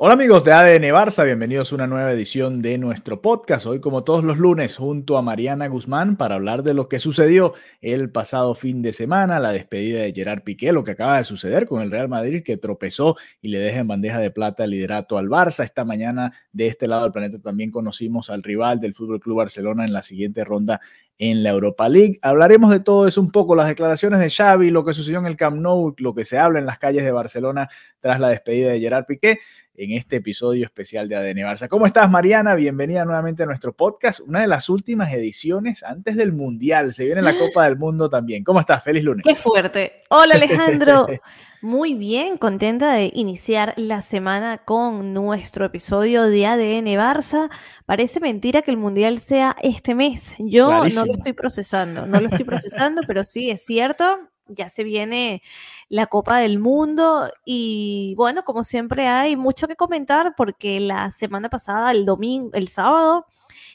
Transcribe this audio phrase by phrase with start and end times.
[0.00, 3.66] Hola amigos de ADN Barça, bienvenidos a una nueva edición de nuestro podcast.
[3.66, 7.54] Hoy como todos los lunes junto a Mariana Guzmán para hablar de lo que sucedió
[7.80, 11.66] el pasado fin de semana, la despedida de Gerard Piqué, lo que acaba de suceder
[11.66, 15.18] con el Real Madrid que tropezó y le deja en bandeja de plata el liderato
[15.18, 15.64] al Barça.
[15.64, 19.84] Esta mañana de este lado del planeta también conocimos al rival del Fútbol Club Barcelona
[19.84, 20.80] en la siguiente ronda
[21.18, 22.18] en la Europa League.
[22.22, 25.36] Hablaremos de todo eso un poco, las declaraciones de Xavi, lo que sucedió en el
[25.36, 27.68] Camp Nou, lo que se habla en las calles de Barcelona
[28.00, 29.38] tras la despedida de Gerard Piqué
[29.78, 31.68] en este episodio especial de ADN Barça.
[31.68, 32.54] ¿Cómo estás, Mariana?
[32.56, 36.92] Bienvenida nuevamente a nuestro podcast, una de las últimas ediciones antes del Mundial.
[36.92, 38.42] Se viene la Copa del Mundo también.
[38.42, 38.82] ¿Cómo estás?
[38.82, 39.24] Feliz lunes.
[39.26, 40.02] Qué fuerte.
[40.10, 41.06] Hola, Alejandro.
[41.60, 47.50] Muy bien, contenta de iniciar la semana con nuestro episodio de ADN Barça.
[47.84, 50.36] Parece mentira que el Mundial sea este mes.
[50.38, 51.00] Yo Clarísimo.
[51.04, 54.04] no lo estoy procesando, no lo estoy procesando, pero sí, es cierto.
[54.46, 55.42] Ya se viene
[55.88, 61.50] la Copa del Mundo y bueno, como siempre hay mucho que comentar porque la semana
[61.50, 63.26] pasada, el domingo, el sábado,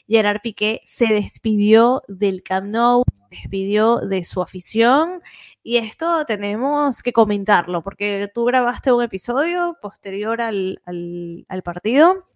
[0.08, 5.22] Gerard Piqué se despidió del Camp Nou, despidió de su afición
[5.64, 12.26] y esto tenemos que comentarlo porque tú grabaste un episodio posterior al, al- al partido,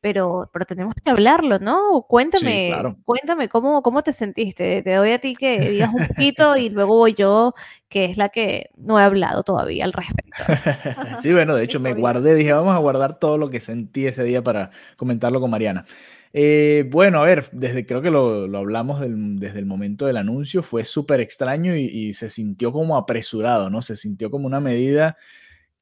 [0.00, 2.02] pero, pero tenemos que hablarlo, ¿no?
[2.06, 2.96] Cuéntame, Sí, claro.
[3.06, 4.82] cuéntame cómo, cómo te sentiste.
[4.82, 7.54] Te doy a ti que digas un poquito y luego voy yo,
[7.88, 10.44] que es la que no he hablado todavía al respecto.
[11.22, 14.24] Sí, bueno, de hecho me guardé, dije, vamos a guardar todo lo que sentí ese
[14.24, 15.86] día para comentarlo con Mariana.
[16.36, 20.16] Eh, bueno, a ver, desde creo que lo, lo hablamos del- desde el momento del
[20.16, 23.82] anuncio, fue súper extraño y, y se sintió como apresurado, ¿no?
[23.82, 25.16] Se sintió como una medida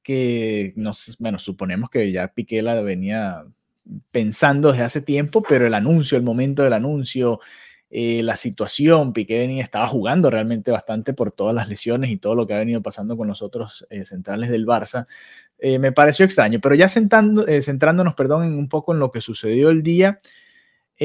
[0.02, 3.44] que, no bueno, suponemos que ya Piqué la venía
[4.12, 7.40] pensando desde hace tiempo, pero el anuncio, el momento del anuncio,
[7.90, 12.34] eh, la situación, Piqué venía, estaba jugando realmente bastante por todas las lesiones y todo
[12.36, 15.06] lo que ha venido pasando con los otros eh, centrales del Barça.
[15.58, 19.10] Eh, me pareció extraño, pero ya sentando, eh, centrándonos, perdón, en un poco en lo
[19.12, 20.20] que sucedió el día,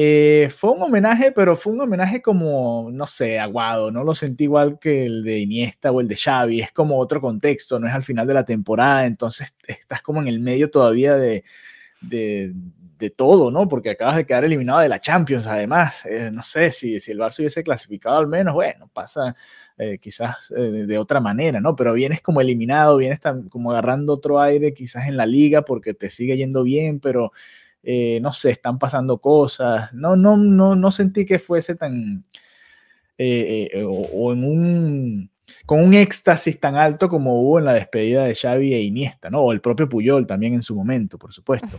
[0.00, 4.44] eh, fue un homenaje, pero fue un homenaje como, no sé, aguado, no lo sentí
[4.44, 7.94] igual que el de Iniesta o el de Xavi, es como otro contexto, no es
[7.94, 11.42] al final de la temporada, entonces estás como en el medio todavía de,
[12.00, 12.54] de,
[13.16, 13.66] todo, ¿no?
[13.66, 17.18] Porque acabas de quedar eliminado de la Champions, además, eh, no sé, si, si el
[17.18, 19.34] Barça hubiese clasificado al menos, bueno, pasa
[19.78, 21.74] eh, quizás de, otra manera, ¿no?
[21.74, 23.18] Pero vienes como eliminado, vienes
[23.50, 27.32] como agarrando otro aire quizás en la liga porque te sigue yendo bien, pero
[27.90, 29.94] eh, no sé, están pasando cosas.
[29.94, 32.22] No, no, no, no sentí que fuese tan.
[33.16, 35.30] eh, eh, o, o en un.
[35.64, 39.40] con un éxtasis tan alto como hubo en la despedida de Xavi e Iniesta, ¿no?
[39.40, 41.78] O el propio Puyol también en su momento, por supuesto.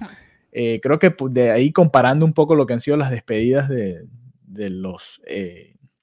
[0.51, 4.03] Creo que de ahí comparando un poco lo que han sido las despedidas de,
[4.47, 5.21] de los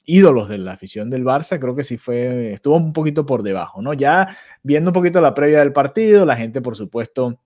[0.06, 3.83] ídolos de la afición del Barça, creo que sí fue, estuvo un poquito por debajo,
[3.83, 3.93] ¿no?
[3.93, 7.41] Ya viendo un poquito la previa del partido, la gente, por supuesto,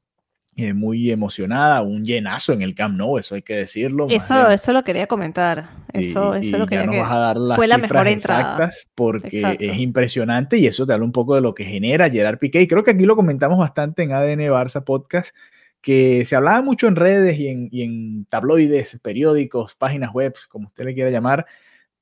[0.56, 4.08] eh, muy emocionada, un llenazo en el Camp Nou, eso hay que decirlo.
[4.10, 5.70] Eso, eso lo quería comentar.
[5.94, 7.90] Sí, Eso, eso lo ya quería nos que vas a dar las fue la cifras
[7.92, 8.40] mejor entrada.
[8.40, 9.64] exactas porque Exacto.
[9.64, 12.60] es impresionante y eso te habla un poco de lo que genera Gerard Piqué.
[12.62, 15.34] Y creo que aquí lo comentamos bastante en ADN Barça Podcast,
[15.80, 20.66] que se hablaba mucho en redes y en, y en tabloides, periódicos, páginas web, como
[20.66, 21.46] usted le quiera llamar,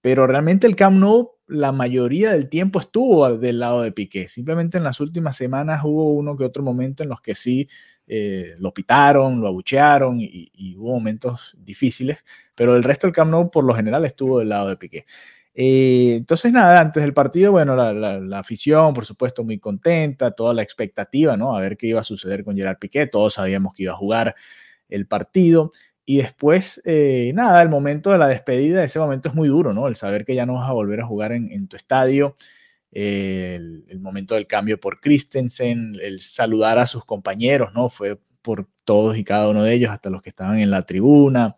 [0.00, 4.28] pero realmente el Camp Nou la mayoría del tiempo estuvo del lado de Piqué.
[4.28, 7.68] Simplemente en las últimas semanas hubo uno que otro momento en los que sí
[8.08, 12.24] eh, lo pitaron, lo abuchearon y, hubo momentos difíciles,
[12.54, 15.06] pero el resto del Camp Nou por lo general estuvo del lado de Piqué.
[15.54, 20.54] Eh, entonces, nada, antes del partido, bueno, la, la- afición, por supuesto, muy contenta, toda
[20.54, 21.56] la expectativa, ¿no?
[21.56, 24.34] A ver qué iba a suceder con Gerard Piqué, todos sabíamos que iba a jugar
[24.88, 25.72] el partido.
[26.04, 29.88] Y después, eh, nada, el momento de la despedida, ese momento es muy duro, ¿no?
[29.88, 32.36] El saber que ya no vas a volver a jugar en, tu estadio,
[32.92, 37.88] el, momento del cambio por Christensen, el saludar a sus compañeros, ¿no?
[37.88, 41.56] Fue por todos y cada uno de ellos, hasta los que estaban en la tribuna.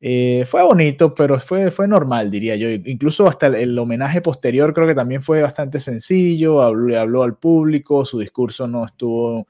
[0.00, 2.68] Eh, fue bonito, pero fue, fue normal, diría yo.
[2.70, 7.36] Incluso hasta el, el homenaje posterior creo que también fue bastante sencillo, habló, habló al
[7.36, 9.46] público, su discurso no estuvo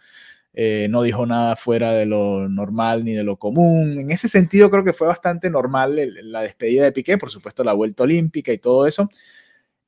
[0.55, 3.99] eh, no dijo nada fuera de lo normal ni de lo común.
[3.99, 7.73] En ese sentido creo que fue bastante normal la despedida de Piqué, por supuesto la
[7.73, 9.09] vuelta olímpica y todo eso.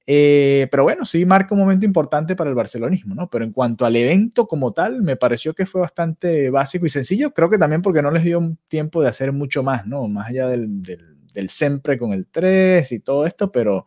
[0.06, 3.30] Eh, pero bueno, sí marca un momento importante para el barcelonismo, ¿no?
[3.30, 7.32] Pero en cuanto al evento como tal, me pareció que fue bastante básico y sencillo.
[7.32, 10.06] Creo que también porque no les dio tiempo de hacer mucho más, ¿no?
[10.08, 13.86] Más allá del, del, del siempre con el 3 y todo esto, pero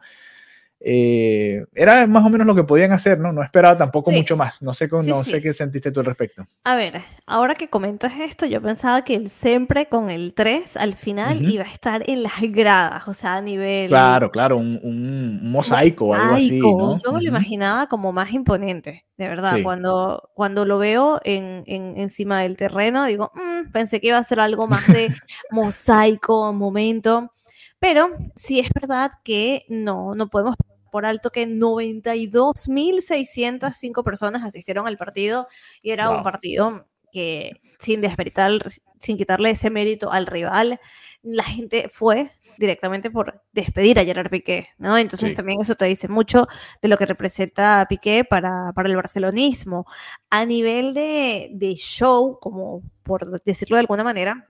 [0.79, 3.33] eh, era más o menos lo que podían hacer, ¿no?
[3.33, 4.62] No esperaba tampoco mucho más.
[4.62, 6.47] No sé, no sé qué sentiste tú al respecto.
[6.63, 10.94] A ver, ahora que comentas esto, yo pensaba que el siempre con el 3 al
[10.94, 13.89] final iba a estar en las gradas, o sea, a nivel...
[13.89, 17.00] Claro, claro, un, mosaico, o algo así, ¿no?
[17.03, 19.57] Yo me lo imaginaba como más imponente, de verdad.
[19.63, 24.39] Cuando, cuando lo veo en, encima del terreno, digo, mm, pensé que iba a ser
[24.39, 25.09] algo más de
[25.51, 27.31] mosaico, momento.
[27.79, 30.56] Pero sí es verdad que no, no podemos
[30.91, 35.47] por alto que 92.605 personas asistieron al partido
[35.81, 38.51] y era un partido que sin desmeritar,
[39.00, 40.79] sin quitarle ese mérito al rival,
[41.21, 44.97] la gente fue directamente por despedir a Gerard Piqué, ¿no?
[44.97, 46.47] Entonces también eso te dice mucho
[46.81, 49.85] de lo que representa Piqué para, para el barcelonismo.
[50.30, 54.50] A nivel de, de show, como por decirlo de alguna manera,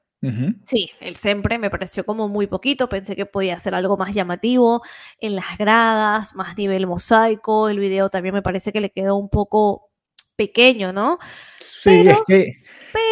[0.65, 4.81] Sí, el siempre me pareció como muy poquito, pensé que podía ser algo más llamativo
[5.19, 9.29] en las gradas, más nivel mosaico, el video también me parece que le quedó un
[9.29, 9.91] poco
[10.35, 11.19] pequeño, ¿no?
[11.59, 12.61] Sí, es, que,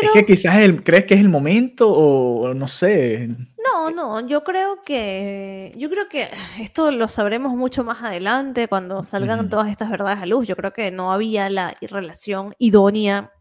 [0.02, 3.28] es que quizás el, crees que es el momento o no sé.
[3.66, 6.30] No, no, yo creo que yo creo que
[6.60, 10.48] esto lo sabremos mucho más adelante cuando salgan todas estas verdades a luz.
[10.48, 13.32] Yo creo que no había la relación idónea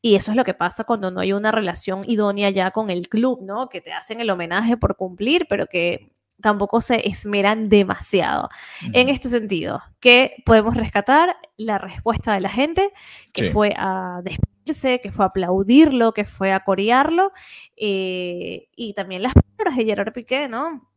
[0.00, 3.08] y eso es lo que pasa cuando no hay una relación idónea ya con el
[3.08, 3.68] club, ¿no?
[3.68, 8.48] Que te hacen el homenaje por cumplir, pero que tampoco se esmeran demasiado.
[8.92, 11.36] En este sentido, ¿qué podemos rescatar?
[11.56, 12.92] La respuesta de la gente,
[13.32, 17.32] que fue a despedirse, que fue a aplaudirlo, que fue a corearlo,
[17.76, 20.88] eh, y también las palabras de Gerard Piqué, ¿no?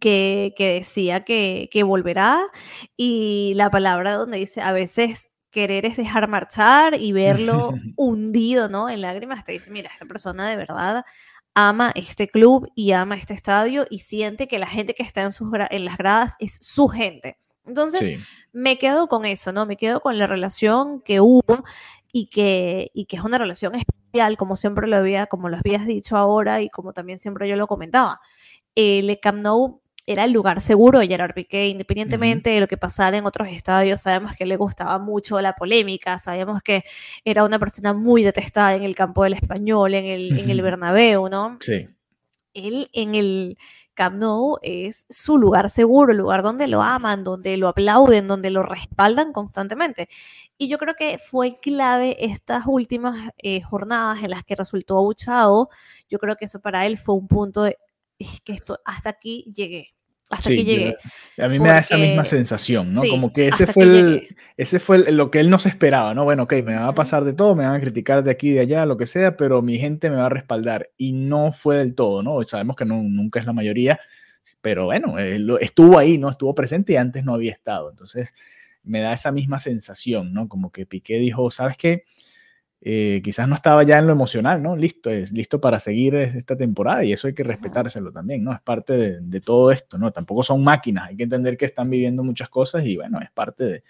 [0.00, 2.40] Que, que decía que, que volverá,
[2.96, 8.88] y la palabra donde dice, a veces querer es dejar marchar y verlo hundido, ¿no?
[8.88, 11.04] En lágrimas, te dice, mira, esta persona de verdad
[11.52, 15.32] ama este club y ama este estadio y siente que la gente que está en,
[15.32, 17.38] sus, en las gradas es su gente.
[17.66, 18.20] Entonces,
[18.52, 19.66] me quedo con eso, ¿no?
[19.66, 21.64] Me quedo con la relación que hubo
[22.12, 25.86] y que, y que es una relación especial, como siempre lo había, como lo habías
[25.86, 28.20] dicho ahora y como también siempre yo lo comentaba.
[28.76, 33.18] El Camp Nou era el lugar seguro de Gerard Piqué, independientemente de lo que pasara
[33.18, 36.82] en otros estadios, sabemos que le gustaba mucho la polémica, sabemos que
[37.26, 41.28] era una persona muy detestada en el campo del español, en el, en el Bernabéu,
[41.28, 41.58] ¿no?
[41.60, 41.88] Sí.
[42.54, 43.58] Él en el
[43.92, 48.50] Camp Nou es su lugar seguro, el lugar donde lo aman, donde lo aplauden, donde
[48.50, 50.08] lo respaldan constantemente.
[50.56, 55.68] Y yo creo que fue clave estas últimas eh, jornadas en las que resultó abuchado.
[56.08, 57.76] Yo creo que eso para él fue un punto de,
[58.18, 59.97] es que esto, hasta aquí llegué
[60.30, 60.96] hasta que llegué.
[61.38, 63.02] a mí me da esa misma sensación, ¿no?
[63.08, 66.24] Como que ese fue, el, ese fue lo que él no se esperaba, ¿no?
[66.24, 68.60] Bueno, ok, me va a pasar de todo, me van a criticar de aquí de
[68.60, 70.90] allá, lo que sea, pero mi gente me va a respaldar.
[70.96, 72.42] Y no fue del todo, ¿no?
[72.46, 73.98] Sabemos que no, nunca es la mayoría,
[74.60, 76.30] pero bueno, estuvo ahí, ¿no?
[76.30, 77.90] Estuvo presente y antes no había estado.
[77.90, 78.34] Entonces,
[78.82, 80.48] me da esa misma sensación, ¿no?
[80.48, 82.04] Como que Piqué dijo, ¿sabes qué?
[82.80, 84.76] Eh, quizás no estaba ya en lo emocional, ¿no?
[84.76, 88.52] Listo, es listo para seguir esta temporada y eso hay que respetárselo también, ¿no?
[88.52, 90.12] Es parte de, todo esto, ¿no?
[90.12, 93.82] Tampoco son máquinas, hay que entender que están viviendo muchas cosas y bueno, es parte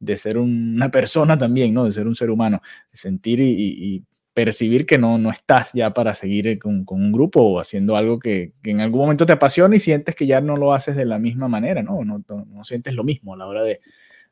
[0.00, 1.84] de, ser una persona también, ¿no?
[1.84, 6.12] De ser un ser humano, de sentir y, percibir que no, no estás ya para
[6.12, 10.16] seguir con, un grupo o haciendo algo que, en algún momento te apasiona y sientes
[10.16, 12.02] que ya no lo haces de la misma manera, ¿no?
[12.04, 13.80] No, no sientes lo mismo a la hora de,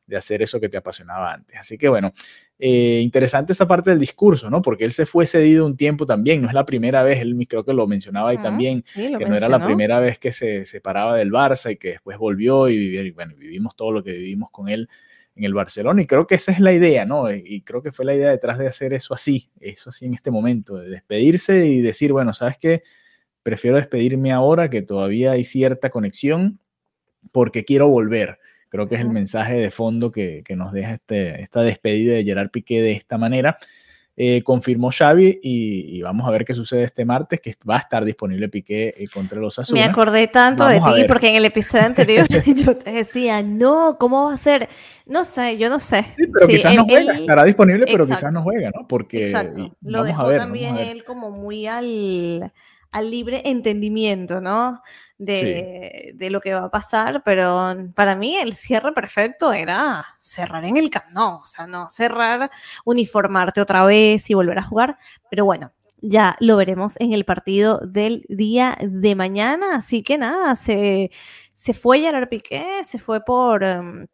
[0.05, 1.57] de hacer eso que te apasionaba antes.
[1.57, 2.11] Así que bueno,
[2.59, 4.61] eh, interesante esa parte del discurso, ¿no?
[4.61, 7.63] Porque él se fue cedido un tiempo también, no es la primera vez, él creo
[7.63, 11.31] que lo mencionaba ahí también, que no era la primera vez que se separaba del
[11.31, 14.89] Barça y que después volvió y, bueno, vivimos todo lo que vivimos con él
[15.35, 17.31] en el Barcelona y creo que esa es la idea, ¿no?
[17.33, 20.31] Y creo que fue la idea detrás de hacer eso así, eso así en este
[20.31, 22.83] momento, de despedirse y decir, bueno, ¿sabes qué?
[23.41, 26.59] Prefiero despedirme ahora que todavía hay cierta conexión
[27.31, 28.39] porque quiero volver
[28.73, 32.23] Creo que es el mensaje de fondo que, que nos deja este, esta despedida de
[32.23, 33.59] Gerard Piqué de esta manera.
[34.17, 38.03] Eh, confirmó Xavi y, vamos a ver qué sucede este martes, que va a estar
[38.03, 39.79] disponible Piqué eh, contra los Asuna.
[39.79, 42.25] Me acordé tanto de ti porque en el episodio anterior
[42.65, 44.67] yo te decía, no, ¿cómo va a ser?
[45.05, 46.07] No sé, yo no sé.
[46.15, 48.87] Sí, pero quizás no juega, estará disponible, pero quizás no juega, ¿no?
[48.87, 49.77] Porque Exacto.
[49.81, 52.51] Lo dejó también él como muy al
[52.93, 54.81] al libre entendimiento, ¿no?
[55.25, 60.65] De, de, lo que va a pasar, pero para mí el cierre perfecto era cerrar
[60.65, 62.49] en el Camp Nou, o sea, no cerrar,
[62.85, 64.97] uniformarte otra vez y volver a jugar,
[65.29, 70.55] pero bueno, ya lo veremos en el partido del día de mañana, así que nada,
[70.55, 71.11] se,
[71.53, 73.63] se fue Gerard Piqué, se fue por...
[73.63, 74.05] Um,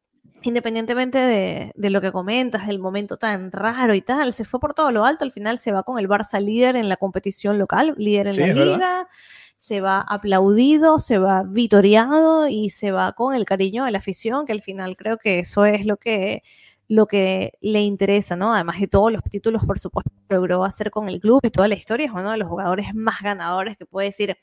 [0.43, 4.73] independientemente de, de, lo que comentas, del momento tan raro y tal, se fue por
[4.73, 7.95] todo lo alto, al final se va con el Barça líder en la competición local,
[7.97, 9.07] líder en la liga,
[9.55, 14.45] se va aplaudido, se va vitoriado y se va con el cariño de la afición,
[14.45, 16.43] que al final creo que eso es lo que
[16.89, 18.53] lo que le interesa, ¿no?
[18.53, 21.75] Además de todos los títulos, por supuesto, logró hacer con el club y toda la
[21.75, 24.35] historia, es uno de los jugadores más ganadores que puede decir,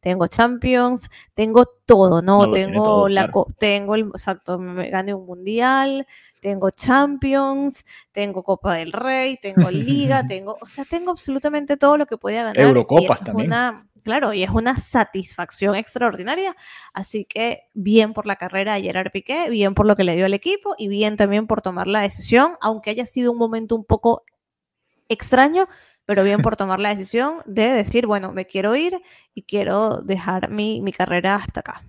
[0.00, 2.50] tengo Champions, tengo todo, ¿no?
[2.50, 6.06] tengo la tengo el, exacto, me gané un mundial,
[6.40, 12.04] tengo Champions, tengo Copa del Rey, tengo Liga, tengo, o sea, tengo absolutamente todo lo
[12.04, 12.58] que podía ganar.
[12.58, 13.50] Eurocopas también.
[14.06, 16.54] Claro, y es una satisfacción extraordinaria.
[16.94, 20.26] Así que bien por la carrera de Gerard Piqué, bien por lo que le dio
[20.26, 23.84] al equipo y bien también por tomar la decisión, aunque haya sido un momento un
[23.84, 24.22] poco
[25.08, 25.66] extraño,
[26.04, 29.02] pero bien por tomar la decisión de decir, bueno, me quiero ir
[29.34, 31.82] y quiero dejar mi, mi carrera hasta acá.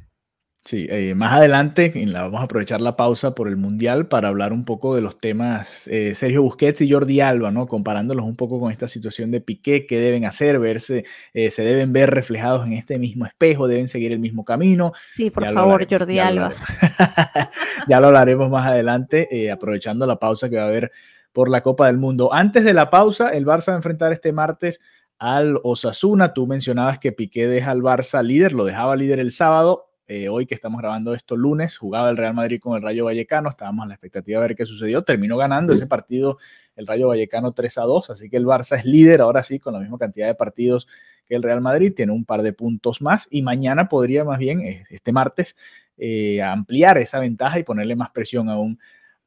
[0.68, 4.52] Sí, eh, más adelante la, vamos a aprovechar la pausa por el Mundial para hablar
[4.52, 7.68] un poco de los temas eh, Sergio Busquets y Jordi Alba, ¿no?
[7.68, 11.94] Comparándolos un poco con esta situación de Piqué, qué deben hacer, verse, eh, se deben
[11.94, 14.92] ver reflejados en este mismo espejo, deben seguir el mismo camino.
[15.10, 16.52] Sí, por favor, Jordi Alba.
[17.88, 20.92] ya lo hablaremos más adelante, aprovechando la pausa que va a haber
[21.32, 22.34] por la Copa del Mundo.
[22.34, 24.82] Antes de la pausa, el Barça va a enfrentar este martes
[25.18, 26.34] al Osasuna.
[26.34, 30.46] Tú mencionabas que Piqué deja al Barça líder, lo dejaba líder el sábado eh, hoy
[30.46, 33.88] que estamos grabando esto lunes, jugaba el Real Madrid con el Rayo Vallecano, estábamos a
[33.88, 36.38] la expectativa de ver qué sucedió, terminó ganando ese partido
[36.76, 39.74] el Rayo Vallecano 3 a 2, así que el Barça es líder ahora sí con
[39.74, 40.88] la misma cantidad de partidos
[41.28, 44.86] que el Real Madrid, tiene un par de puntos más y mañana podría más bien,
[44.90, 45.58] este martes,
[45.98, 48.80] eh, ampliar esa ventaja y ponerle más presión aún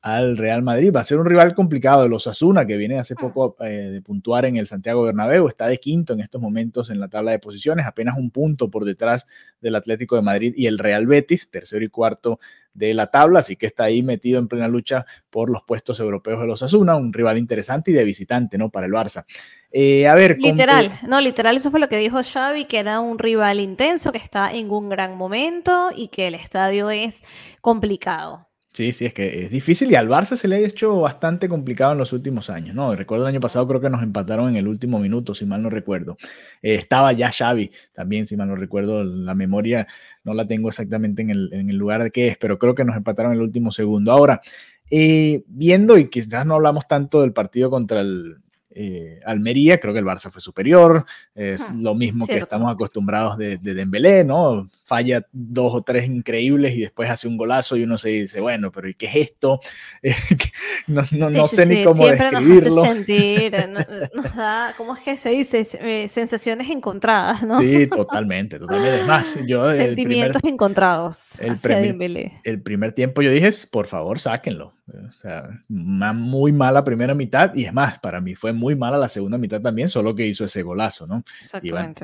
[0.02, 0.92] al Real Madrid.
[0.94, 2.04] Va a ser un rival complicado.
[2.04, 5.78] El Osasuna, que viene hace poco eh, de puntuar en el Santiago Bernabéu, está de
[5.78, 9.26] quinto en estos momentos en la tabla de posiciones, apenas un punto por detrás
[9.60, 12.40] del Atlético de Madrid y el Real Betis, tercero y cuarto
[12.72, 16.40] de la tabla, así que está ahí metido en plena lucha por los puestos europeos
[16.40, 18.70] del Osasuna, un rival interesante y de visitante, ¿no?
[18.70, 19.24] Para el Barça.
[19.72, 23.18] Eh, a ver, literal, no, literal, eso fue lo que dijo Xavi, que era un
[23.18, 27.22] rival intenso, que está en un gran momento y que el estadio es
[27.60, 28.49] complicado.
[28.72, 31.90] Sí, sí, es que es difícil y al Barça se le ha hecho bastante complicado
[31.90, 32.94] en los últimos años, ¿no?
[32.94, 35.70] Recuerdo el año pasado creo que nos empataron en el último minuto, si mal no
[35.70, 36.16] recuerdo.
[36.62, 39.88] Eh, estaba ya Xavi también, si mal no recuerdo, la memoria
[40.22, 42.84] no la tengo exactamente en el, en el lugar de que es, pero creo que
[42.84, 44.12] nos empataron en el último segundo.
[44.12, 44.40] Ahora,
[44.88, 48.36] eh, viendo y quizás no hablamos tanto del partido contra el,
[48.72, 53.36] eh, Almería, creo que el Barça fue superior, es hmm, lo mismo que estamos acostumbrados
[53.36, 54.68] de, de, Dembélé, ¿no?
[54.84, 58.70] Falla dos o tres increíbles y después hace un golazo y uno se dice, bueno,
[58.70, 59.60] pero ¿y qué es esto?
[60.86, 62.76] no, no, no sé ni cómo Siempre describirlo.
[62.76, 63.52] Nos hace sentir,
[64.14, 65.66] nos da, ¿cómo es que se dice?
[65.80, 67.60] Eh, sensaciones encontradas, ¿no?
[67.60, 69.00] Sí, totalmente, totalmente.
[69.00, 69.70] Es más, yo...
[69.72, 72.40] Sentimientos encontrados el hacia Dembélé.
[72.44, 74.74] El primer tiempo yo dije, por favor, sáquenlo.
[74.92, 79.08] O sea, muy mala primera mitad y es más, para mí fue muy mala la
[79.08, 81.22] segunda mitad también, solo que hizo ese golazo, ¿no?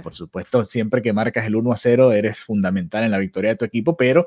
[0.02, 3.56] Por supuesto, siempre que marcas el 1 a 0 eres fundamental en la victoria de
[3.56, 4.26] tu equipo, pero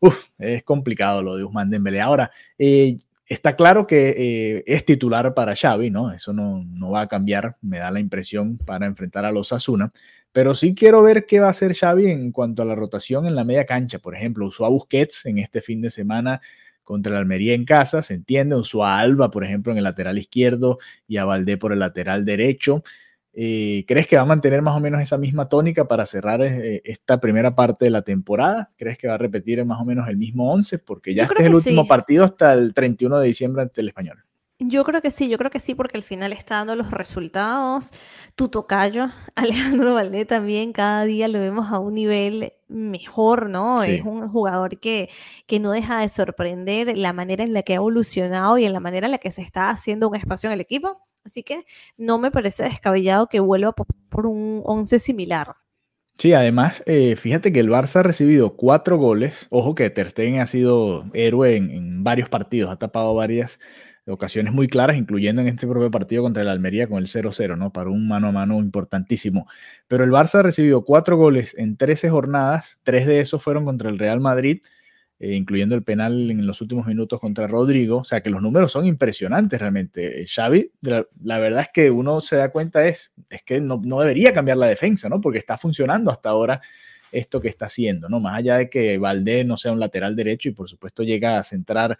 [0.00, 2.00] uf, es complicado lo de Usman Dembélé.
[2.00, 2.96] Ahora, eh,
[3.26, 6.12] está claro que eh, es titular para Xavi, ¿no?
[6.12, 9.92] Eso no, no, va a cambiar, me da la impresión, para enfrentar a los Asuna.
[10.32, 13.36] Pero sí quiero ver qué va a hacer Xavi en cuanto a la rotación en
[13.36, 13.98] la media cancha.
[13.98, 16.40] Por ejemplo, usó a Busquets en este fin de semana
[16.84, 20.18] contra el Almería en casa, se entiende, usó a Alba, por ejemplo, en el lateral
[20.18, 22.82] izquierdo y a Valdé por el lateral derecho.
[23.34, 26.82] Eh, ¿Crees que va a mantener más o menos esa misma tónica para cerrar eh,
[26.84, 28.70] esta primera parte de la temporada?
[28.76, 30.78] ¿Crees que va a repetir más o menos el mismo 11?
[30.80, 34.24] Porque ya este es el último partido hasta el 31 de diciembre ante el español.
[34.64, 37.92] Yo creo que sí, yo creo que sí, porque al final está dando los resultados.
[38.36, 43.82] Tu tocayo, Alejandro Valdé, también cada día lo vemos a un nivel mejor, ¿no?
[43.82, 45.10] Es un jugador que,
[45.46, 48.80] que no deja de sorprender la manera en la que ha evolucionado y en la
[48.80, 51.00] manera en la que se está haciendo un espacio en el equipo.
[51.24, 51.64] Así que
[51.96, 55.54] no me parece descabellado que vuelva por un once similar.
[56.18, 59.46] Sí, además, eh, fíjate que el Barça ha recibido cuatro goles.
[59.50, 63.58] Ojo que Ter Stegen ha sido héroe en, en varios partidos, ha tapado varias
[64.06, 67.72] ocasiones muy claras, incluyendo en este propio partido contra el Almería con el 0-0, ¿no?
[67.72, 69.46] Para un mano a mano importantísimo.
[69.86, 73.90] Pero el Barça ha recibido cuatro goles en 13 jornadas, tres de esos fueron contra
[73.90, 74.60] el Real Madrid.
[75.20, 77.98] eh, incluyendo el penal en los últimos minutos contra Rodrigo.
[77.98, 80.26] O sea que los números son impresionantes realmente.
[80.26, 84.32] Xavi, la, verdad es que uno se da cuenta es, es que no, no, debería
[84.32, 85.20] cambiar la defensa, ¿no?
[85.20, 86.60] Porque está funcionando hasta ahora
[87.12, 88.18] esto que está haciendo, ¿no?
[88.18, 91.42] Más allá de que Valdés no sea un lateral derecho y por supuesto llega a
[91.44, 91.98] centrar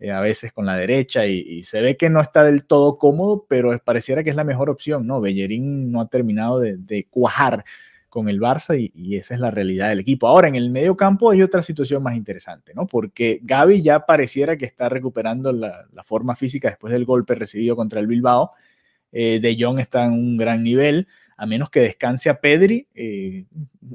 [0.00, 3.44] eh, a veces con la derecha y, se ve que no está del todo cómodo,
[3.46, 5.20] pero pareciera que es la mejor opción, ¿no?
[5.20, 7.64] Bellerín no ha terminado de, cuajar
[8.08, 10.26] con el Barça y, esa es la realidad del equipo.
[10.26, 12.86] Ahora, en el medio campo hay otra situación más interesante, ¿no?
[12.86, 18.00] Porque Gaby ya pareciera que está recuperando la, forma física después del golpe recibido contra
[18.00, 18.52] el Bilbao.
[19.12, 21.08] Eh, de Jong está en un gran nivel
[21.40, 23.46] a menos que descanse a Pedri, eh,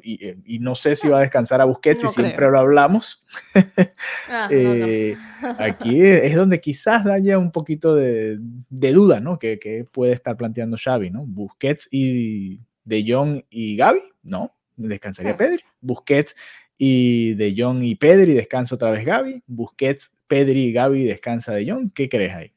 [0.01, 3.23] eh, y, no sé si va a descansar a Busquets, y siempre lo hablamos.
[4.27, 5.15] Ah, eh,
[5.59, 9.37] aquí es donde quizás haya un poquito de, duda, ¿no?
[9.37, 11.23] Que, puede estar planteando Xavi, ¿no?
[11.27, 15.37] Busquets y De Jong y Gaby, no, descansaría ah.
[15.37, 15.63] Pedri.
[15.79, 16.35] Busquets
[16.79, 19.43] y De Jong y Pedri, descansa otra vez Gaby.
[19.45, 21.91] Busquets, Pedri y Gaby, descansa De Jong.
[21.93, 22.51] ¿Qué crees ahí?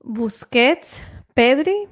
[0.00, 1.00] Busquets,
[1.34, 1.86] Pedri,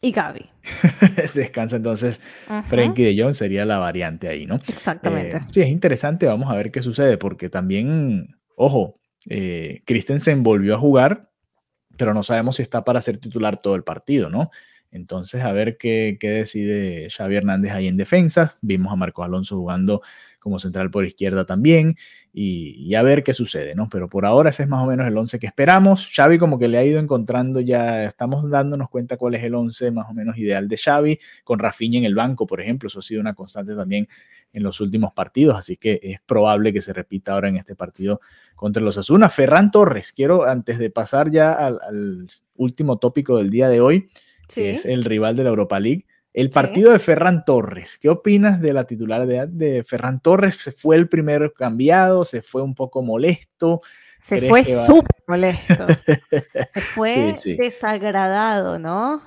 [0.00, 0.48] y Gaby.
[1.34, 2.20] Descansa entonces
[2.68, 4.56] Frankie de Jong sería la variante ahí, ¿no?
[4.56, 5.38] Exactamente.
[5.38, 10.74] Eh, sí, es interesante, vamos a ver qué sucede, porque también, ojo, eh, Christensen volvió
[10.74, 11.30] a jugar,
[11.96, 14.50] pero no sabemos si está para ser titular todo el partido, ¿no?
[14.90, 18.56] Entonces, a ver qué, qué decide Xavi Hernández ahí en defensa.
[18.62, 20.00] Vimos a Marcos Alonso jugando
[20.46, 21.96] como central por izquierda también,
[22.32, 23.88] y, a ver qué sucede, ¿no?
[23.88, 26.08] Pero por ahora ese es más o menos el 11 que esperamos.
[26.14, 29.90] Xavi como que le ha ido encontrando ya, estamos dándonos cuenta cuál es el 11
[29.90, 33.02] más o menos ideal de Xavi, con Rafinha en el banco, por ejemplo, eso ha
[33.02, 34.06] sido una constante también
[34.52, 38.20] en los últimos partidos, así que es probable que se repita ahora en este partido
[38.54, 39.28] contra los Asuna.
[39.28, 44.10] Ferran Torres, quiero antes de pasar ya al, último tópico del día de hoy,
[44.46, 46.06] que es el rival de la Europa League,
[46.36, 50.56] el partido de Ferran Torres, ¿qué opinas de la titularidad de Ferran Torres?
[50.56, 52.26] ¿Se fue el primero cambiado?
[52.26, 53.80] ¿Se fue un poco molesto?
[54.20, 55.86] Se fue súper molesto.
[56.74, 59.22] Se fue desagradado, ¿no?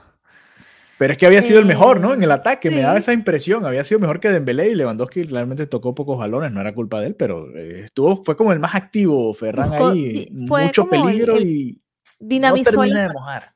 [0.99, 2.13] Pero es que había sido el mejor, ¿no?
[2.13, 3.65] En el ataque, me daba esa impresión.
[3.65, 7.07] Había sido mejor que Dembélé y Lewandowski realmente tocó pocos balones, no era culpa de
[7.07, 10.27] él, pero eh, estuvo, fue como el más activo, Ferran ahí.
[10.31, 11.81] mucho peligro y
[12.19, 13.53] dinamizó no de mojar.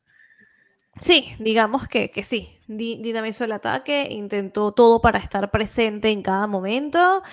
[1.00, 2.50] Sí, digamos que, que sí.
[2.68, 7.24] dinamizó el ataque, intentó todo para estar presente en cada momento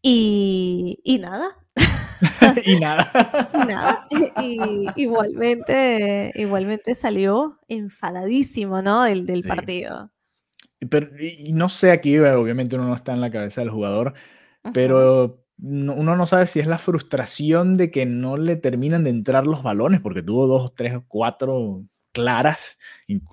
[0.00, 1.56] y, y nada.
[2.64, 3.10] y nada.
[3.54, 4.08] y nada.
[4.42, 9.02] Y, igualmente, igualmente salió enfadadísimo, ¿no?
[9.04, 10.10] Del, del partido.
[10.88, 14.14] Pero, y no sé aquí, obviamente uno no está en la cabeza del jugador,
[14.72, 19.46] pero uno no sabe si es la frustración de que no le terminan de entrar
[19.46, 22.78] los balones, porque tuvo dos, tres, cuatro claras,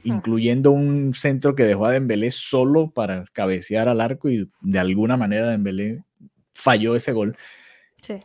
[0.04, 5.18] incluyendo un centro que dejó a Dembélé solo para cabecear al arco y de alguna
[5.18, 6.04] manera Dembélé
[6.54, 7.38] falló ese gol.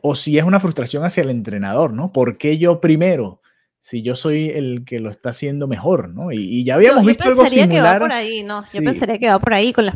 [0.00, 2.12] O si es una frustración hacia el entrenador, ¿no?
[2.12, 3.40] ¿Por qué yo primero?
[3.80, 6.30] Si yo soy el que lo está haciendo mejor, ¿no?
[6.30, 7.70] Y, ya habíamos visto algo similar.
[7.70, 8.64] Que va por ahí, no.
[8.72, 9.94] Yo pensaría que va por ahí con la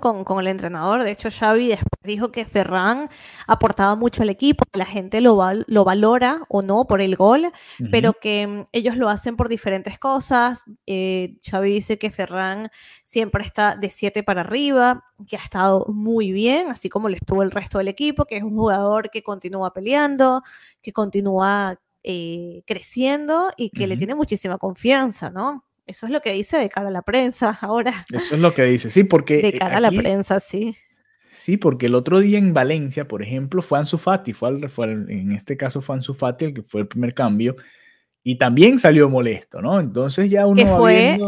[0.00, 1.04] con, con, el entrenador.
[1.04, 3.08] De hecho, Xavi después dijo que Ferran
[3.46, 7.52] aportaba mucho al equipo, la gente lo, lo valora o no por el gol,
[7.90, 10.64] pero que mm, ellos lo hacen por diferentes cosas.
[10.86, 12.70] Eh, Xavi dice que Ferran
[13.04, 17.42] siempre está de 7 para arriba, que ha estado muy bien, así como le estuvo
[17.42, 20.42] el resto del equipo, que es un jugador que continúa peleando,
[20.82, 25.64] que continúa eh, creciendo y que le tiene muchísima confianza, ¿no?
[25.86, 28.06] Eso es lo que dice de cara a la prensa ahora.
[28.12, 29.42] Eso es lo que dice, sí, porque...
[29.42, 30.76] De cara a la prensa, sí.
[31.30, 35.56] Sí, porque el otro día en Valencia, por ejemplo, fue Ansu Fati, fue, en este
[35.56, 37.56] caso fue Ansu Fati el que fue el primer cambio,
[38.22, 39.80] y también salió molesto, ¿no?
[39.80, 40.62] Entonces ya uno...
[40.62, 41.18] Que fue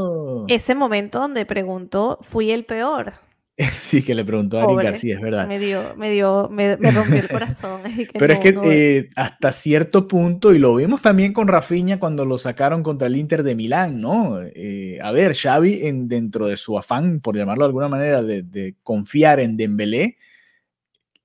[0.49, 3.15] ese momento donde preguntó, fui el peor.
[3.83, 5.47] Sí, que le preguntó a Ari García, es verdad.
[5.47, 7.83] Me dio, me dio, me, rompió el corazón.
[8.19, 12.39] Pero es que eh, hasta cierto punto, y lo vimos también con Rafinha cuando lo
[12.39, 14.41] sacaron contra el Inter de Milán, ¿no?
[14.43, 18.43] Eh, a ver, Xavi, en, dentro de su afán, por llamarlo de alguna manera, de,
[18.43, 20.17] de confiar en Dembélé,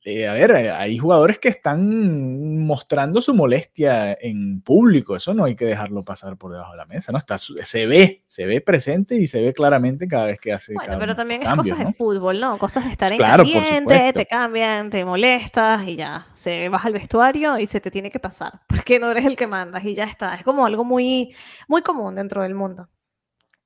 [0.05, 5.43] eh, a ver, eh, hay jugadores que están mostrando su molestia en público, eso no
[5.43, 7.17] hay que dejarlo pasar por debajo de la mesa, ¿no?
[7.17, 10.73] Está, se ve, se ve presente y se ve claramente cada vez que hace.
[10.73, 12.57] Bueno, pero también es cosas de fútbol, ¿no?
[12.57, 17.59] Cosas de estar en caliente, te cambian, te molestas y ya, se baja al vestuario
[17.59, 20.33] y se te tiene que pasar, porque no eres el que mandas y ya está.
[20.33, 21.35] Es como algo muy,
[21.67, 22.87] muy común dentro del mundo.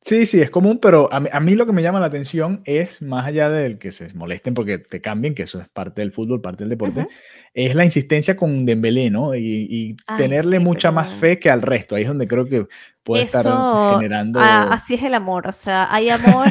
[0.05, 3.25] Sí, sí, es común, pero a mí, lo que me llama la atención es, más
[3.25, 6.63] allá del que se molesten porque te cambien, que eso es parte del fútbol, parte
[6.63, 7.05] del deporte,
[7.53, 9.33] es la insistencia con Dembélé, ¿no?
[9.33, 11.95] Y, tenerle mucha más fe que al resto.
[11.95, 12.67] Ahí es donde creo que
[13.03, 13.45] puede estar
[13.93, 14.41] generando...
[14.41, 16.47] así es el amor, o sea, hay amor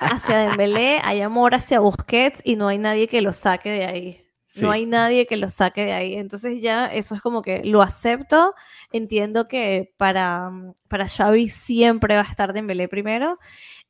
[0.00, 4.23] hacia Dembélé, hay amor hacia Busquets y no hay nadie que lo saque de ahí.
[4.60, 6.14] No hay nadie que lo saque de ahí.
[6.14, 8.54] Entonces ya eso es como que lo acepto.
[8.92, 10.50] Entiendo que para,
[10.88, 13.38] para Xavi siempre va a estar Dembélé primero.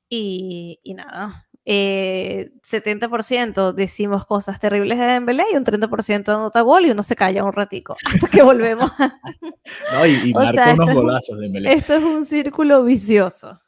[0.09, 6.85] Y, y nada, eh, 70% decimos cosas terribles de Dembélé y un 30% anota gol
[6.85, 8.91] y uno se calla un ratico hasta que volvemos.
[9.93, 11.73] no, y, marca unos golazos de Dembélé.
[11.73, 13.61] Esto es un círculo vicioso.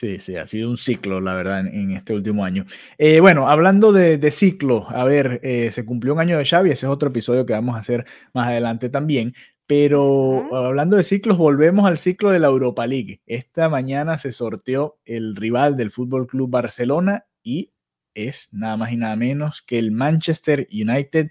[0.00, 2.64] Sí, sí, ha sido un ciclo, la verdad, en, este último año.
[2.96, 6.86] Eh, bueno, hablando de, ciclo, a ver, eh, se cumplió un año de Xavi, ese
[6.86, 9.34] es otro episodio que vamos a hacer más adelante también,
[9.66, 13.20] pero hablando de ciclos, volvemos al ciclo de la Europa League.
[13.26, 17.74] Esta mañana se sorteó el rival del Fútbol Club Barcelona y
[18.14, 21.30] es nada más y nada menos que el Manchester United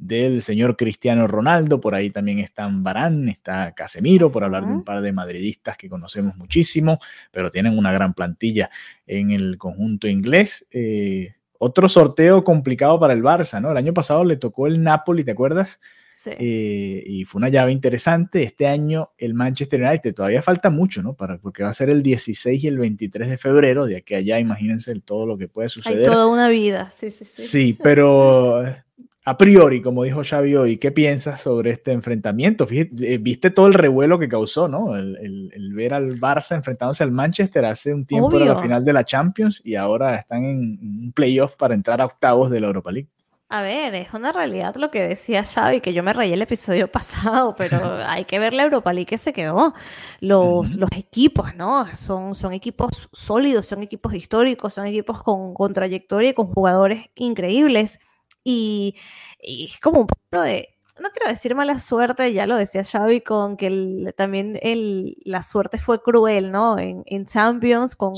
[0.00, 4.82] del señor Cristiano Ronaldo, por ahí también están Barán, está Casemiro, por hablar de un
[4.82, 6.98] par de madridistas que conocemos muchísimo,
[7.30, 8.70] pero tienen una gran plantilla
[9.06, 10.66] en el conjunto inglés.
[10.72, 13.70] Eh, otro sorteo complicado para el Barça, ¿no?
[13.70, 15.78] El año pasado le tocó el Napoli, ¿te acuerdas?
[16.14, 16.30] Sí.
[16.38, 18.42] Eh, y fue una llave interesante.
[18.42, 21.12] Este año el Manchester United todavía falta mucho, ¿no?
[21.12, 24.18] Para, porque va a ser el 16 y el 23 de febrero, de aquí a
[24.18, 25.98] allá, imagínense todo lo que puede suceder.
[25.98, 27.42] Hay toda una vida, sí, sí, sí.
[27.42, 28.64] Sí, pero
[29.24, 32.66] a priori, como dijo Xavi hoy, ¿qué piensas sobre este enfrentamiento?
[32.66, 34.96] Fíjate, eh, viste todo el revuelo que causó, ¿no?
[34.96, 39.04] El, ver al Barça enfrentándose al Manchester hace un tiempo era la final de la
[39.04, 43.08] Champions y ahora están en un playoff para entrar a octavos de la Europa League.
[43.52, 46.88] A ver, es una realidad lo que decía Xavi, que yo me rayé el episodio
[46.92, 49.74] pasado, pero hay que ver la Europa League que se quedó.
[50.20, 51.84] Los, los equipos, ¿no?
[51.94, 57.10] Son, son equipos sólidos, son equipos históricos, son equipos con, con trayectoria y con jugadores
[57.16, 57.98] increíbles.
[58.44, 58.96] Y,
[59.38, 63.56] es como un punto de, no quiero decir mala suerte, ya lo decía Xavi, con
[63.56, 66.78] que también el, la suerte fue cruel, ¿no?
[66.78, 68.14] En, en Champions, con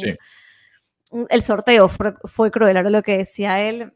[1.28, 3.92] el sorteo fue, cruel, era lo que decía él.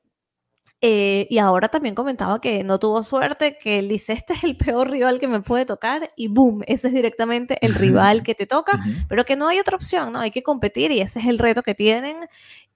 [0.82, 4.58] Eh, y ahora también comentaba que no tuvo suerte, que él dice, este es el
[4.58, 8.46] peor rival que me puede tocar y boom, ese es directamente el rival que te
[8.46, 8.72] toca,
[9.08, 10.20] pero que no hay otra opción, ¿no?
[10.20, 12.18] Hay que competir y ese es el reto que tienen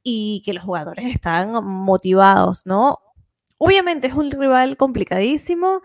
[0.03, 3.01] y que los jugadores están motivados, ¿no?
[3.63, 5.83] Obviamente es un rival complicadísimo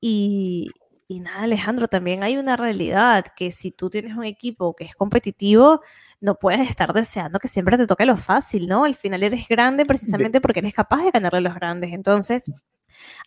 [0.00, 0.70] y,
[1.08, 5.80] nada, Alejandro, también hay una realidad que si tú tienes un equipo que es competitivo,
[6.20, 8.84] no puedes estar deseando que siempre te toque lo fácil, ¿no?
[8.84, 11.92] Al final eres grande precisamente porque eres capaz de ganarle a los grandes.
[11.92, 12.48] Entonces,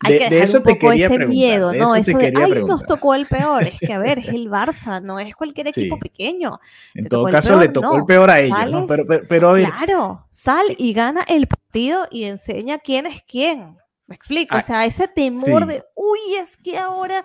[0.00, 1.94] hay que dejar un poco ese miedo, ¿no?
[1.94, 3.64] Eso, de, ay, nos tocó el peor.
[3.64, 6.58] Es que, a ver, es el Barça, no es cualquier equipo pequeño.
[6.94, 8.86] En todo caso, le tocó el peor a ellos, ¿no?
[8.86, 13.76] Pero, pero, Claro, sal y gana el partido y enseña quién es quién.
[14.10, 17.24] Me explico, o ah, sea, ese temor de, uy, es que ahora,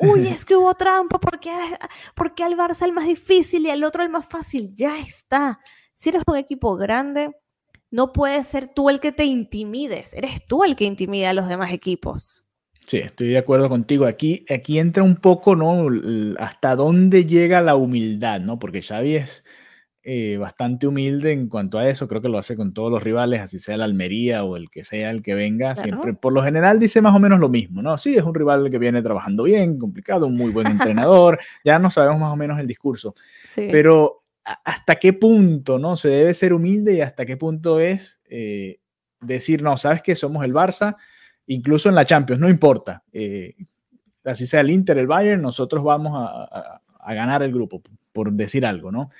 [0.00, 1.52] uy, es que hubo trampa, porque,
[2.16, 5.60] porque al Barça el más difícil y al otro el más fácil, ya está.
[5.92, 7.30] Si eres un equipo grande,
[7.92, 11.46] no puedes ser tú el que te intimides, eres tú el que intimida a los
[11.46, 12.50] demás equipos.
[12.84, 14.04] Sí, estoy de acuerdo contigo.
[14.04, 15.86] Aquí, aquí entra un poco, ¿no?
[16.40, 18.58] Hasta dónde llega la humildad, ¿no?
[18.58, 19.44] Porque Xavi es
[20.06, 23.40] eh, bastante humilde en cuanto a eso, creo que lo hace con todos los rivales,
[23.40, 26.78] así sea el Almería o el que sea el que venga, siempre, por lo general
[26.78, 27.96] dice más o menos lo mismo, ¿no?
[27.96, 31.90] Sí, es un rival que viene trabajando bien, complicado, un muy buen entrenador, ya no
[31.90, 33.14] sabemos más o menos el discurso,
[33.54, 35.96] pero hasta qué punto, ¿no?
[35.96, 38.80] Se debe ser humilde y hasta qué punto es eh,
[39.22, 40.96] decir, no, sabes que somos el Barça,
[41.46, 43.54] incluso en la Champions, no importa, eh,
[44.22, 47.80] así sea el Inter, el Bayern, nosotros vamos a, a ganar el grupo,
[48.12, 49.10] por decir algo, ¿no?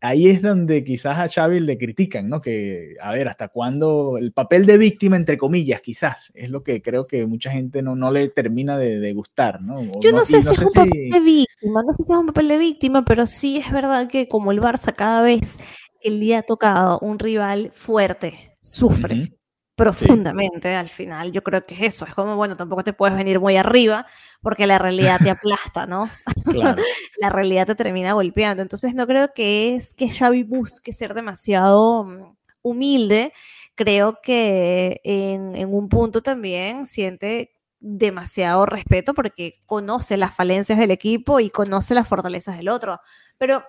[0.00, 2.40] Ahí es donde quizás a Xavi le critican, ¿no?
[2.40, 6.82] Que, a ver, hasta cuándo el papel de víctima, entre comillas, quizás, es lo que
[6.82, 9.82] creo que mucha gente no, no le termina de, gustar, ¿no?
[10.00, 12.48] Yo no, sé si es un papel de víctima, no sé si es un papel
[12.48, 15.58] de víctima, pero sí es verdad que como el Barça cada vez
[16.00, 19.39] el día ha tocado un rival fuerte, sufre
[19.80, 21.32] profundamente al final.
[21.32, 22.04] Yo creo que es eso.
[22.04, 24.04] Es como, bueno, tampoco te puedes venir muy arriba
[24.42, 26.10] porque la realidad te aplasta, ¿no?
[27.18, 28.62] la realidad te termina golpeando.
[28.62, 33.32] Entonces no creo que es que Xavi busque ser demasiado mm, humilde.
[33.74, 40.90] Creo que en, en un punto también siente demasiado respeto porque conoce las falencias del
[40.90, 43.00] equipo y conoce las fortalezas del otro.
[43.38, 43.64] Pero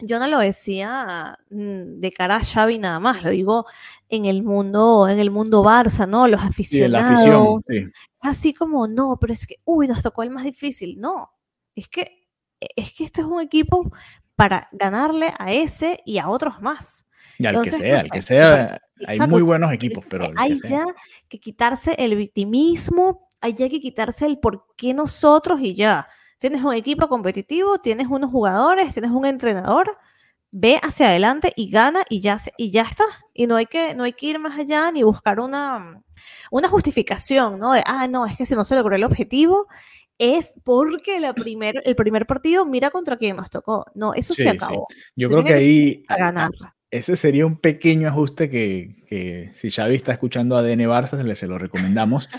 [0.00, 3.66] yo no lo decía mm, de cara a Xavi nada más, lo digo
[4.08, 6.28] en el mundo, en el mundo Barça, ¿no?
[6.28, 7.62] Los aficionados.
[8.20, 11.00] Así como, no, pero es que, uy, nos tocó el más difícil.
[11.00, 11.30] No,
[11.74, 12.28] es que,
[12.60, 13.90] es que este es un equipo
[14.36, 17.06] para ganarle a ese y a otros más.
[17.38, 20.30] Y al que sea, al que sea, hay muy buenos equipos, pero.
[20.36, 20.84] Hay ya
[21.28, 26.08] que quitarse el victimismo, hay ya que quitarse el por qué nosotros y ya.
[26.42, 29.86] Tienes un equipo competitivo, tienes unos jugadores, tienes un entrenador,
[30.50, 33.04] ve hacia adelante y gana y ya, y ya está.
[33.32, 36.02] Y no hay, que, no hay que ir más allá ni buscar una,
[36.50, 37.74] una justificación, ¿no?
[37.74, 39.68] De, ah, no, es que si no se logró el objetivo,
[40.18, 43.86] es porque la primer, el primer partido mira contra quién nos tocó.
[43.94, 44.88] No, eso se acabó.
[45.14, 46.04] Yo creo que ahí
[46.92, 51.34] ese sería un pequeño ajuste que, si Xavi está escuchando a DN Barça, se, le,
[51.34, 52.28] se lo recomendamos.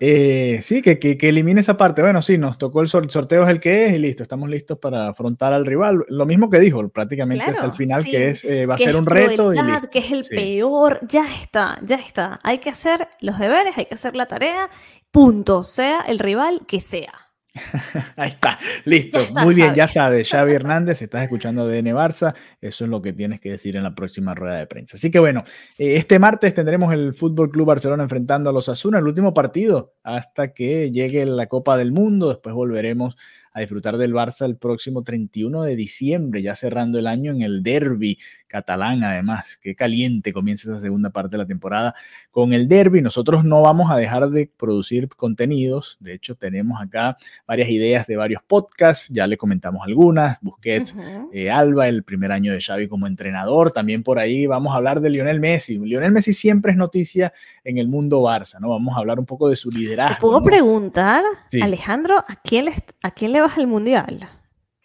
[0.00, 2.02] Eh, sí, que, que, elimine esa parte.
[2.02, 5.06] Bueno, sí, nos tocó el, sorteo es el que es y listo, estamos listos para
[5.06, 6.04] afrontar al rival.
[6.08, 9.06] Lo mismo que dijo, prácticamente es al final, que es eh, va a ser un
[9.06, 9.52] reto.
[9.92, 12.40] que es el peor, ya está, ya está.
[12.42, 14.68] Hay que hacer los deberes, hay que hacer la tarea,
[15.12, 17.23] punto, sea el rival que sea.
[18.16, 19.18] Ahí está, listo.
[19.42, 23.40] Muy bien, ya sabes, Xavi Hernández, estás escuchando DN Barça, eso es lo que tienes
[23.40, 24.96] que decir en la próxima rueda de prensa.
[24.96, 25.44] Así que bueno,
[25.78, 29.94] eh, este martes tendremos el Fútbol Club Barcelona enfrentando a los Asuna, el último partido
[30.02, 33.16] hasta que llegue la Copa del Mundo, después volveremos
[33.52, 37.62] a disfrutar del Barça el próximo 31 de diciembre, ya cerrando el año en el
[37.62, 38.18] derby
[38.54, 39.58] catalán, además.
[39.60, 41.92] Qué caliente comienza esa segunda parte de la temporada
[42.30, 43.02] con el derby.
[43.02, 45.96] Nosotros no vamos a dejar de producir contenidos.
[45.98, 47.16] De hecho, tenemos acá
[47.48, 49.08] varias ideas de varios podcasts.
[49.10, 50.38] Ya le comentamos algunas.
[50.40, 50.94] Busquets,
[51.32, 53.72] eh, Alba, el primer año de Xavi como entrenador.
[53.72, 55.76] También por ahí vamos a hablar de Lionel Messi.
[55.76, 57.32] Lionel Messi siempre es noticia
[57.64, 58.68] en el mundo Barça, ¿no?
[58.68, 60.14] Vamos a hablar un poco de su liderazgo.
[60.14, 61.24] ¿Te puedo preguntar,
[61.60, 64.28] Alejandro, ¿a quién, le, ¿a quién le vas al mundial?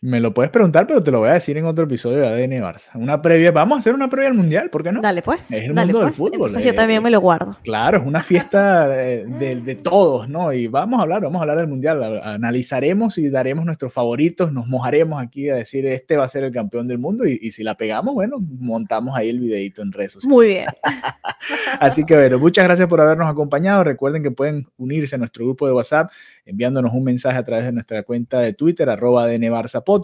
[0.02, 2.64] Me lo puedes preguntar, pero te lo voy a decir en otro episodio de ADN
[2.64, 2.92] Barça.
[2.96, 5.02] Una previa, vamos a hacer una previa al Mundial, ¿por qué no?
[5.02, 5.52] Dale pues.
[5.52, 6.16] Es el mundo del pues.
[6.16, 6.34] fútbol.
[6.36, 7.58] Entonces yo también me lo guardo.
[7.64, 10.54] Claro, es una fiesta de, todos, ¿no?
[10.54, 12.22] Y vamos a hablar, vamos a hablar del Mundial.
[12.24, 16.54] Analizaremos y daremos nuestros favoritos, nos mojaremos aquí a decir este va a ser el
[16.54, 20.48] campeón del mundo y, si la pegamos, bueno, montamos ahí el videito en redes Muy
[20.48, 20.68] bien.
[21.82, 23.84] Así que bueno, muchas gracias por habernos acompañado.
[23.84, 26.10] Recuerden que pueden unirse a nuestro grupo de WhatsApp
[26.50, 29.28] enviándonos un mensaje a través de nuestra cuenta de Twitter, arroba.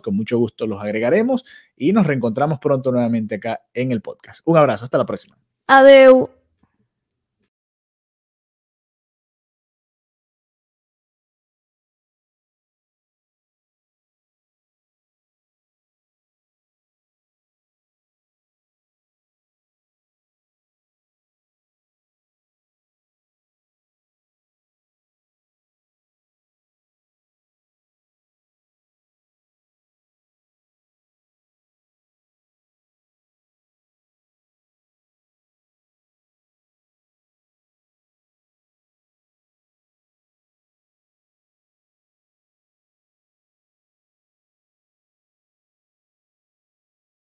[0.03, 1.43] Con mucho gusto los agregaremos
[1.75, 4.41] y nos reencontramos pronto nuevamente acá en el podcast.
[4.45, 5.37] Un abrazo, hasta la próxima.
[5.67, 6.44] Adeu.